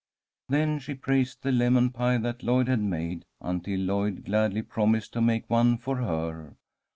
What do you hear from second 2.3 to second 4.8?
Lloyd had made, until Lloyd gladly